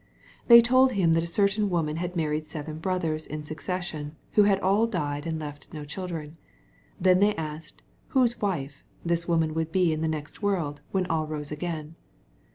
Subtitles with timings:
[0.47, 4.59] They told him that a certain woman had married seven brothers in succession, who had
[4.61, 6.37] all died and left no children.
[6.99, 11.27] They then asked" whose wife" this woman would be in the next world, when all
[11.27, 11.97] rose again.